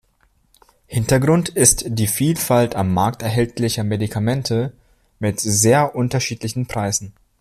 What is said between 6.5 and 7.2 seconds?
Preisen.